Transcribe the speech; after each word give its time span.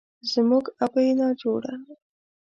زموږ 0.33 0.65
ابۍ 0.85 1.09
ناجوړه 1.19 1.73